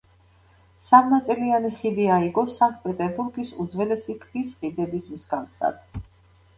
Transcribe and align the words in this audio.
სამნაწილიანი 0.87 1.71
ხიდი 1.83 2.09
აიგო 2.17 2.45
სანქტ-პეტერბურგის 2.57 3.55
უძველესი 3.67 4.19
ქვის 4.27 4.59
ხიდების 4.65 5.11
მსგავსად. 5.17 6.09